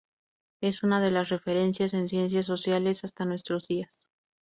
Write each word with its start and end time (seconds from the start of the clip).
Es 0.61 0.81
una 0.81 0.99
de 0.99 1.11
las 1.11 1.29
referencias 1.29 1.93
en 1.93 2.07
ciencias 2.07 2.47
sociales 2.47 3.03
hasta 3.03 3.23
nuestros 3.23 3.67
días. 3.67 4.03